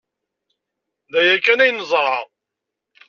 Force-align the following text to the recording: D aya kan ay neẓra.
D 1.11 1.13
aya 1.19 1.35
kan 1.45 1.63
ay 1.63 1.71
neẓra. 1.71 2.17